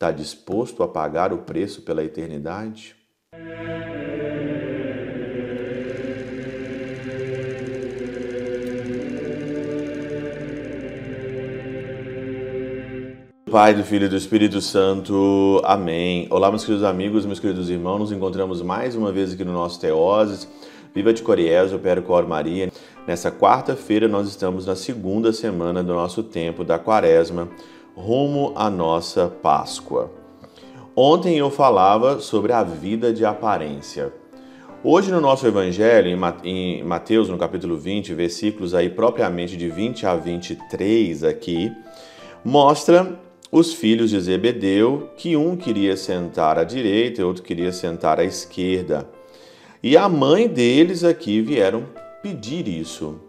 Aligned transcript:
Está 0.00 0.12
disposto 0.12 0.84
a 0.84 0.86
pagar 0.86 1.32
o 1.32 1.38
preço 1.38 1.82
pela 1.82 2.04
eternidade? 2.04 2.94
Pai, 13.50 13.74
do 13.74 13.82
Filho 13.82 14.06
e 14.06 14.08
do 14.08 14.16
Espírito 14.16 14.60
Santo. 14.60 15.60
Amém. 15.64 16.28
Olá, 16.30 16.48
meus 16.48 16.64
queridos 16.64 16.84
amigos, 16.84 17.26
meus 17.26 17.40
queridos 17.40 17.68
irmãos. 17.68 17.98
Nos 17.98 18.12
encontramos 18.12 18.62
mais 18.62 18.94
uma 18.94 19.10
vez 19.10 19.32
aqui 19.32 19.42
no 19.42 19.52
nosso 19.52 19.80
Teoses. 19.80 20.46
Viva 20.94 21.12
de 21.12 21.24
Coriés, 21.24 21.72
Opero 21.72 22.02
Cor 22.02 22.24
Maria. 22.24 22.70
Nessa 23.04 23.32
quarta-feira, 23.32 24.06
nós 24.06 24.28
estamos 24.28 24.64
na 24.64 24.76
segunda 24.76 25.32
semana 25.32 25.82
do 25.82 25.92
nosso 25.92 26.22
tempo 26.22 26.62
da 26.62 26.78
Quaresma, 26.78 27.48
rumo 27.98 28.52
à 28.54 28.70
nossa 28.70 29.26
Páscoa. 29.26 30.10
Ontem 30.94 31.36
eu 31.36 31.50
falava 31.50 32.20
sobre 32.20 32.52
a 32.52 32.62
vida 32.62 33.12
de 33.12 33.24
aparência. 33.24 34.12
Hoje 34.84 35.10
no 35.10 35.20
nosso 35.20 35.46
Evangelho, 35.46 36.08
em 36.44 36.84
Mateus, 36.84 37.28
no 37.28 37.36
capítulo 37.36 37.76
20, 37.76 38.14
versículos 38.14 38.72
aí 38.72 38.88
propriamente 38.88 39.56
de 39.56 39.68
20 39.68 40.06
a 40.06 40.14
23 40.14 41.24
aqui, 41.24 41.72
mostra 42.44 43.18
os 43.50 43.74
filhos 43.74 44.10
de 44.10 44.20
Zebedeu, 44.20 45.10
que 45.16 45.36
um 45.36 45.56
queria 45.56 45.96
sentar 45.96 46.56
à 46.56 46.62
direita 46.62 47.20
e 47.20 47.24
outro 47.24 47.42
queria 47.42 47.72
sentar 47.72 48.20
à 48.20 48.24
esquerda. 48.24 49.10
E 49.82 49.96
a 49.96 50.08
mãe 50.08 50.46
deles 50.46 51.02
aqui 51.02 51.42
vieram 51.42 51.84
pedir 52.22 52.68
isso. 52.68 53.20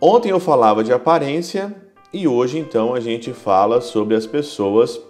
Ontem 0.00 0.30
eu 0.30 0.38
falava 0.38 0.84
de 0.84 0.92
aparência 0.92 1.91
e 2.12 2.28
hoje 2.28 2.58
então 2.58 2.94
a 2.94 3.00
gente 3.00 3.32
fala 3.32 3.80
sobre 3.80 4.14
as 4.14 4.26
pessoas 4.26 5.00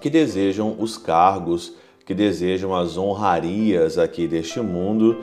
que 0.00 0.10
desejam 0.10 0.76
os 0.78 0.98
cargos, 0.98 1.74
que 2.04 2.12
desejam 2.12 2.74
as 2.74 2.98
honrarias 2.98 3.96
aqui 3.96 4.26
deste 4.26 4.60
mundo, 4.60 5.18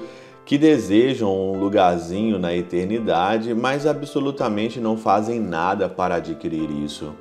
que 0.46 0.58
desejam 0.58 1.30
um 1.30 1.60
lugarzinho 1.60 2.40
na 2.40 2.56
eternidade, 2.56 3.54
mas 3.54 3.86
absolutamente 3.86 4.80
não 4.80 4.98
fazem 4.98 5.40
nada 5.40 5.90
para 5.90 6.16
adquirir 6.16 6.72
isso. 6.72 7.14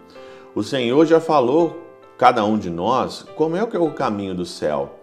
O 0.55 0.63
Senhor 0.63 1.05
já 1.05 1.21
falou 1.21 1.83
cada 2.17 2.45
um 2.45 2.57
de 2.57 2.71
nós 2.71 3.27
como 3.37 3.57
é 3.57 3.67
que 3.67 3.77
é 3.77 3.81
o 3.81 3.91
caminho 3.91 4.35
do 4.35 4.47
céu. 4.47 4.99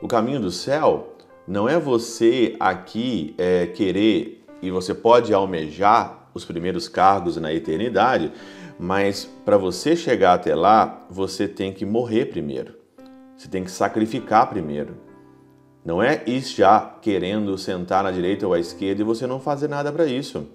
O 0.00 0.06
caminho 0.06 0.40
do 0.40 0.50
céu 0.50 1.14
não 1.46 1.68
é 1.68 1.78
você 1.78 2.54
aqui 2.60 3.34
é, 3.36 3.66
querer 3.66 4.44
e 4.62 4.70
você 4.70 4.94
pode 4.94 5.34
almejar 5.34 6.19
os 6.32 6.44
primeiros 6.44 6.88
cargos 6.88 7.36
na 7.36 7.52
eternidade, 7.52 8.32
mas 8.78 9.28
para 9.44 9.56
você 9.56 9.94
chegar 9.94 10.34
até 10.34 10.54
lá, 10.54 11.06
você 11.10 11.46
tem 11.46 11.72
que 11.72 11.84
morrer 11.84 12.26
primeiro. 12.26 12.74
Você 13.36 13.48
tem 13.48 13.64
que 13.64 13.70
sacrificar 13.70 14.48
primeiro. 14.48 14.96
Não 15.84 16.02
é 16.02 16.22
ir 16.26 16.40
já 16.40 16.80
querendo 17.00 17.56
sentar 17.56 18.04
na 18.04 18.10
direita 18.10 18.46
ou 18.46 18.52
à 18.52 18.60
esquerda 18.60 19.00
e 19.00 19.04
você 19.04 19.26
não 19.26 19.40
fazer 19.40 19.68
nada 19.68 19.90
para 19.90 20.06
isso. 20.06 20.46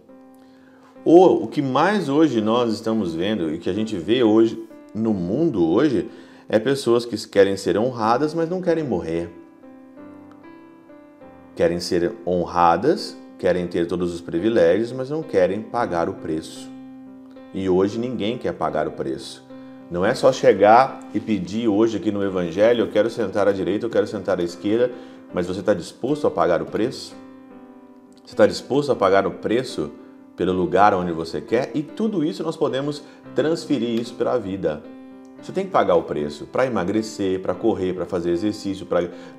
Ou 1.03 1.43
o 1.43 1.47
que 1.47 1.61
mais 1.61 2.09
hoje 2.09 2.41
nós 2.41 2.73
estamos 2.73 3.13
vendo 3.13 3.53
e 3.53 3.57
que 3.57 3.69
a 3.69 3.73
gente 3.73 3.97
vê 3.97 4.23
hoje 4.23 4.59
no 4.93 5.13
mundo 5.13 5.63
hoje 5.67 6.09
é 6.47 6.57
pessoas 6.59 7.05
que 7.05 7.17
querem 7.27 7.57
ser 7.57 7.77
honradas, 7.77 8.33
mas 8.33 8.49
não 8.49 8.61
querem 8.61 8.83
morrer. 8.83 9.29
Querem 11.55 11.79
ser 11.79 12.13
honradas, 12.25 13.17
querem 13.37 13.67
ter 13.67 13.87
todos 13.87 14.13
os 14.13 14.21
privilégios, 14.21 14.91
mas 14.91 15.09
não 15.09 15.21
querem 15.21 15.61
pagar 15.61 16.09
o 16.09 16.13
preço. 16.13 16.69
E 17.53 17.69
hoje 17.69 17.97
ninguém 17.99 18.37
quer 18.37 18.53
pagar 18.53 18.87
o 18.87 18.91
preço. 18.91 19.45
Não 19.89 20.05
é 20.05 20.15
só 20.15 20.31
chegar 20.31 20.99
e 21.13 21.19
pedir 21.19 21.67
hoje 21.67 21.97
aqui 21.97 22.11
no 22.11 22.23
Evangelho, 22.23 22.81
eu 22.81 22.91
quero 22.91 23.09
sentar 23.09 23.47
à 23.47 23.51
direita, 23.51 23.85
eu 23.85 23.89
quero 23.89 24.07
sentar 24.07 24.39
à 24.39 24.43
esquerda, 24.43 24.91
mas 25.33 25.45
você 25.45 25.59
está 25.59 25.73
disposto 25.73 26.25
a 26.25 26.31
pagar 26.31 26.61
o 26.61 26.65
preço? 26.65 27.15
Você 28.25 28.33
está 28.33 28.47
disposto 28.47 28.91
a 28.91 28.95
pagar 28.95 29.27
o 29.27 29.31
preço 29.31 29.91
pelo 30.35 30.51
lugar 30.51 30.93
onde 30.93 31.11
você 31.11 31.39
quer 31.39 31.71
e 31.75 31.83
tudo 31.83 32.23
isso 32.23 32.41
nós 32.43 32.57
podemos 32.57 33.03
transferir 33.35 33.99
isso 33.99 34.15
para 34.15 34.33
a 34.33 34.37
vida. 34.37 34.81
Você 35.41 35.51
tem 35.51 35.65
que 35.65 35.71
pagar 35.71 35.95
o 35.95 36.01
preço 36.01 36.47
para 36.47 36.65
emagrecer, 36.65 37.39
para 37.39 37.53
correr, 37.53 37.93
para 37.93 38.05
fazer 38.05 38.31
exercício, 38.31 38.87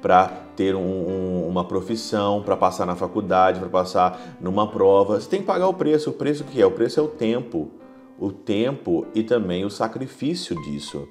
para 0.01 0.29
ter 0.55 0.77
um, 0.77 0.81
um, 0.81 1.36
uma 1.57 1.65
profissão, 1.65 2.43
para 2.43 2.57
passar 2.57 2.87
na 2.87 2.95
faculdade, 2.95 3.59
para 3.59 3.69
passar 3.69 4.37
numa 4.41 4.69
prova. 4.69 5.21
Você 5.21 5.29
tem 5.29 5.41
que 5.41 5.47
pagar 5.47 5.69
o 5.69 5.75
preço. 5.75 6.11
O 6.11 6.13
preço 6.13 6.45
que 6.45 6.61
é? 6.61 6.67
O 6.67 6.71
preço 6.71 7.01
é 7.01 7.03
o 7.03 7.09
tempo. 7.09 7.71
O 8.19 8.31
tempo 8.31 9.07
e 9.15 9.23
também 9.23 9.65
o 9.65 9.71
sacrifício 9.71 10.61
disso. 10.63 11.09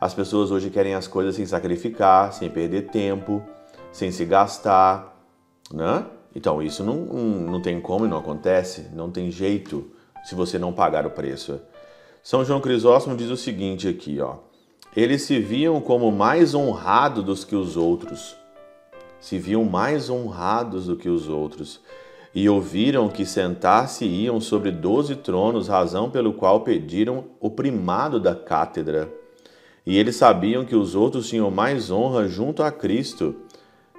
As 0.00 0.12
pessoas 0.12 0.50
hoje 0.50 0.70
querem 0.70 0.94
as 0.94 1.06
coisas 1.06 1.36
sem 1.36 1.46
sacrificar, 1.46 2.32
sem 2.32 2.50
perder 2.50 2.88
tempo, 2.88 3.42
sem 3.92 4.10
se 4.10 4.24
gastar, 4.24 5.16
né? 5.72 6.04
Então, 6.34 6.62
isso 6.62 6.84
não, 6.84 6.96
não 6.96 7.62
tem 7.62 7.80
como 7.80 8.04
e 8.04 8.08
não 8.08 8.18
acontece, 8.18 8.90
não 8.92 9.10
tem 9.10 9.30
jeito 9.30 9.90
se 10.24 10.34
você 10.34 10.58
não 10.58 10.72
pagar 10.72 11.06
o 11.06 11.10
preço. 11.10 11.60
São 12.22 12.44
João 12.44 12.60
Crisóstomo 12.60 13.16
diz 13.16 13.30
o 13.30 13.36
seguinte 13.36 13.88
aqui, 13.88 14.20
ó. 14.20 14.36
Eles 14.94 15.22
se 15.22 15.38
viam 15.38 15.80
como 15.80 16.10
mais 16.10 16.54
honrados 16.54 17.24
do 17.24 17.46
que 17.46 17.56
os 17.56 17.76
outros. 17.76 18.36
Se 19.20 19.38
viam 19.38 19.64
mais 19.64 20.08
honrados 20.10 20.86
do 20.86 20.96
que 20.96 21.08
os 21.08 21.28
outros. 21.28 21.80
E 22.34 22.48
ouviram 22.48 23.08
que 23.08 23.24
sentar-se 23.24 24.04
iam 24.04 24.40
sobre 24.40 24.70
doze 24.70 25.16
tronos, 25.16 25.68
razão 25.68 26.10
pelo 26.10 26.32
qual 26.34 26.60
pediram 26.60 27.24
o 27.40 27.50
primado 27.50 28.20
da 28.20 28.34
cátedra. 28.34 29.08
E 29.86 29.96
eles 29.96 30.16
sabiam 30.16 30.64
que 30.64 30.76
os 30.76 30.94
outros 30.94 31.28
tinham 31.28 31.50
mais 31.50 31.90
honra 31.90 32.28
junto 32.28 32.62
a 32.62 32.70
Cristo 32.70 33.34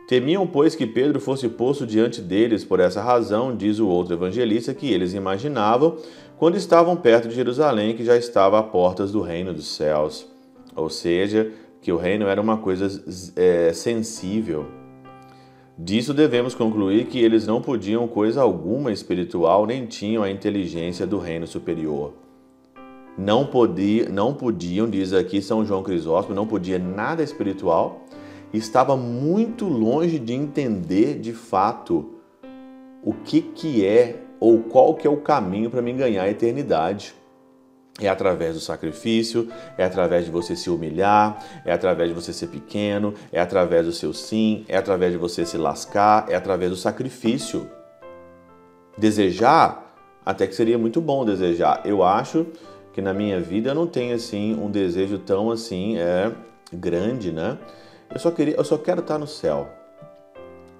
Temiam, 0.08 0.48
pois, 0.48 0.74
que 0.74 0.88
Pedro 0.88 1.20
fosse 1.20 1.50
posto 1.50 1.86
diante 1.86 2.22
deles, 2.22 2.64
por 2.64 2.80
essa 2.80 3.02
razão, 3.02 3.54
diz 3.54 3.78
o 3.78 3.90
outro 3.90 4.14
evangelista, 4.14 4.74
que 4.74 4.90
eles 4.90 5.14
imaginavam 5.14 5.98
quando 6.38 6.56
estavam 6.56 6.96
perto 6.96 7.28
de 7.28 7.36
Jerusalém, 7.36 7.94
que 7.94 8.06
já 8.06 8.16
estava 8.16 8.58
a 8.58 8.64
portas 8.64 9.12
do 9.12 9.22
reino 9.22 9.54
dos 9.54 9.68
céus. 9.68 10.26
Ou 10.74 10.90
seja, 10.90 11.52
que 11.82 11.92
o 11.92 11.98
reino 11.98 12.26
era 12.26 12.40
uma 12.40 12.58
coisa 12.58 13.04
é, 13.36 13.74
sensível. 13.74 14.66
Disso 15.78 16.14
devemos 16.14 16.56
concluir 16.56 17.06
que 17.06 17.20
eles 17.20 17.46
não 17.46 17.62
podiam 17.62 18.08
coisa 18.08 18.42
alguma 18.42 18.92
espiritual, 18.92 19.66
nem 19.66 19.86
tinham 19.86 20.24
a 20.24 20.32
inteligência 20.32 21.06
do 21.06 21.20
reino 21.20 21.46
superior. 21.46 22.14
Não, 23.18 23.46
podia, 23.46 24.10
não 24.10 24.34
podiam, 24.34 24.90
diz 24.90 25.14
aqui 25.14 25.42
São 25.42 25.66
João 25.66 25.84
Crisóstomo, 25.84 26.36
não 26.36 26.48
podia 26.48 26.80
nada 26.80 27.24
espiritual 27.24 28.08
estava 28.54 28.96
muito 28.96 29.66
longe 29.66 30.20
de 30.20 30.34
entender 30.34 31.20
de 31.20 31.34
fato 31.34 32.14
o 33.04 33.14
que, 33.14 33.42
que 33.42 33.86
é 33.86 34.24
ou 34.40 34.60
qual 34.60 34.96
que 34.96 35.08
é 35.08 35.10
o 35.10 35.18
caminho 35.18 35.70
para 35.70 35.82
me 35.82 35.94
ganhar 35.94 36.24
a 36.24 36.30
eternidade. 36.30 37.16
É 38.00 38.08
através 38.08 38.54
do 38.54 38.60
sacrifício, 38.60 39.52
é 39.78 39.84
através 39.84 40.26
de 40.26 40.32
você 40.32 40.56
se 40.56 40.70
humilhar, 40.70 41.44
é 41.66 41.74
através 41.74 42.10
de 42.10 42.16
você 42.16 42.32
ser 42.32 42.48
pequeno, 42.48 43.14
é 43.32 43.42
através 43.42 43.86
do 43.86 43.92
seu 43.92 44.14
sim, 44.14 44.64
é 44.68 44.78
através 44.78 45.12
de 45.12 45.18
você 45.18 45.46
se 45.46 45.58
lascar, 45.58 46.26
é 46.30 46.36
através 46.36 46.70
do 46.70 46.78
sacrifício. 46.78 47.68
Desejar, 48.96 49.96
até 50.24 50.46
que 50.46 50.54
seria 50.54 50.78
muito 50.78 51.02
bom 51.02 51.26
desejar. 51.26 51.82
Eu 51.86 52.04
acho 52.04 52.46
que 52.94 53.02
na 53.02 53.14
minha 53.14 53.40
vida 53.40 53.72
eu 53.72 53.76
não 53.76 53.88
tenho 53.88 54.16
assim 54.16 54.56
um 54.56 54.70
desejo 54.70 55.18
tão 55.20 55.50
assim 55.50 55.98
é 55.98 56.32
grande, 56.72 57.32
né? 57.32 57.58
Eu 58.14 58.20
só, 58.20 58.32
queria, 58.32 58.56
eu 58.56 58.64
só 58.64 58.78
quero 58.78 59.02
estar 59.02 59.18
no 59.18 59.28
céu. 59.28 59.70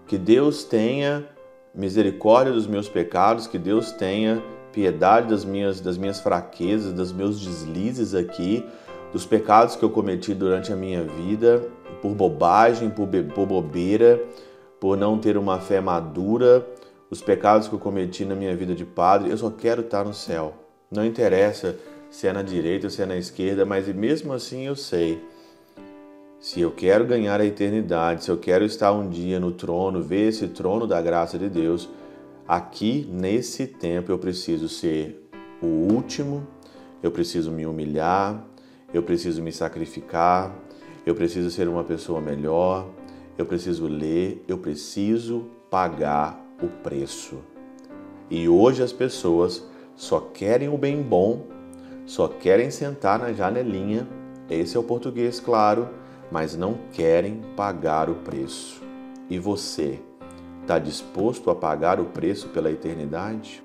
Que 0.08 0.18
Deus 0.18 0.64
tenha 0.64 1.26
misericórdia 1.74 2.54
dos 2.54 2.66
meus 2.66 2.88
pecados, 2.88 3.48
que 3.48 3.58
Deus 3.58 3.92
tenha 3.92 4.42
piedade 4.78 5.30
das 5.30 5.44
minhas, 5.44 5.82
das 5.82 5.98
minhas 5.98 6.20
fraquezas, 6.20 6.94
dos 6.94 7.12
meus 7.12 7.40
deslizes 7.40 8.14
aqui, 8.14 8.64
dos 9.12 9.26
pecados 9.26 9.76
que 9.76 9.84
eu 9.84 9.90
cometi 9.90 10.36
durante 10.36 10.72
a 10.72 10.76
minha 10.76 11.02
vida, 11.02 11.68
por 12.00 12.14
bobagem, 12.14 12.92
por, 12.92 13.08
por 13.34 13.48
bobeira, 13.48 14.22
por 14.80 14.96
não 14.96 15.18
ter 15.18 15.36
uma 15.36 15.60
fé 15.60 15.82
madura, 15.82 16.64
os 17.10 17.24
pecados 17.24 17.68
que 17.68 17.74
eu 17.74 17.80
cometi 17.80 18.24
na 18.24 18.36
minha 18.36 18.56
vida 18.56 18.76
de 18.76 18.86
padre. 18.86 19.32
Eu 19.32 19.38
só 19.40 19.50
quero 19.50 19.82
estar 19.82 20.06
no 20.06 20.14
céu. 20.14 20.54
Não 20.92 21.04
interessa 21.04 21.76
se 22.12 22.28
é 22.28 22.34
na 22.34 22.44
direita 22.44 22.86
ou 22.86 22.92
se 22.92 23.02
é 23.02 23.08
na 23.08 23.18
esquerda, 23.18 23.66
mas 23.66 23.88
mesmo 23.88 24.32
assim 24.32 24.68
eu 24.68 24.76
sei 24.76 25.20
se 26.40 26.62
eu 26.62 26.70
quero 26.70 27.04
ganhar 27.04 27.42
a 27.42 27.46
eternidade, 27.46 28.26
se 28.26 28.30
eu 28.30 28.38
quero 28.38 28.64
estar 28.64 28.92
um 28.92 29.10
dia 29.10 29.40
no 29.40 29.52
trono, 29.52 30.04
ver 30.04 30.28
esse 30.28 30.48
trono 30.50 30.86
da 30.86 31.02
graça 31.02 31.36
de 31.36 31.50
Deus, 31.50 31.90
aqui 32.48 33.08
nesse 33.12 33.68
tempo 33.68 34.12
eu 34.12 34.18
preciso 34.18 34.70
ser 34.70 35.30
o 35.62 35.66
último, 35.66 36.48
eu 37.04 37.12
preciso 37.12 37.52
me 37.52 37.66
humilhar, 37.66 38.46
eu 38.94 39.04
preciso 39.04 39.42
me 39.42 39.52
sacrificar, 39.52 40.56
eu 41.06 41.14
preciso 41.14 41.52
ser 41.52 41.68
uma 41.68 41.84
pessoa 41.84 42.22
melhor, 42.22 42.88
eu 43.38 43.46
preciso 43.46 43.88
ler, 43.88 44.44
eu 44.48 44.58
preciso 44.58 45.46
pagar 45.70 46.44
o 46.62 46.68
preço. 46.68 47.40
E 48.30 48.48
hoje 48.48 48.82
as 48.82 48.92
pessoas 48.92 49.64
só 49.96 50.20
querem 50.20 50.70
o 50.70 50.78
bem 50.78 51.02
bom, 51.02 51.46
só 52.06 52.28
querem 52.28 52.72
sentar 52.72 53.20
na 53.20 53.34
janelinha 53.34 54.08
Esse 54.50 54.78
é 54.78 54.80
o 54.80 54.84
português, 54.84 55.42
claro, 55.42 55.90
mas 56.32 56.56
não 56.56 56.78
querem 56.94 57.42
pagar 57.56 58.10
o 58.10 58.16
preço. 58.16 58.82
E 59.30 59.38
você, 59.38 60.00
está 60.68 60.78
disposto 60.78 61.50
a 61.50 61.56
pagar 61.56 61.98
o 61.98 62.06
preço 62.06 62.50
pela 62.50 62.70
eternidade? 62.70 63.64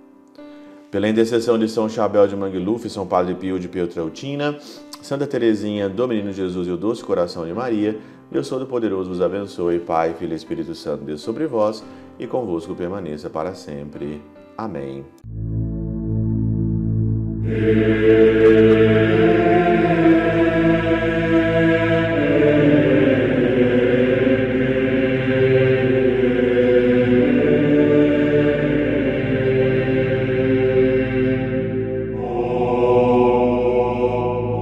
Pela 0.88 1.08
intercessão 1.08 1.58
de 1.58 1.68
São 1.68 1.88
Chabel 1.88 2.28
de 2.28 2.36
Mangluf, 2.36 2.88
São 2.88 3.04
Padre 3.06 3.34
Pio 3.34 3.58
de 3.58 3.66
Pietrelcina, 3.66 4.56
Santa 5.02 5.26
Teresinha 5.26 5.88
do 5.88 6.06
Menino 6.06 6.32
Jesus 6.32 6.68
e 6.68 6.70
o 6.70 6.76
Doce 6.76 7.02
Coração 7.02 7.44
de 7.44 7.52
Maria, 7.52 7.98
Deus 8.30 8.48
Todo-Poderoso 8.48 9.08
vos 9.10 9.20
abençoe, 9.20 9.80
Pai, 9.80 10.14
Filho 10.14 10.32
e 10.32 10.36
Espírito 10.36 10.76
Santo, 10.76 11.04
Deus 11.04 11.20
sobre 11.20 11.46
vós 11.46 11.82
e 12.18 12.26
convosco 12.26 12.74
permaneça 12.74 13.28
para 13.28 13.52
sempre. 13.52 14.22
Amém. 14.56 15.04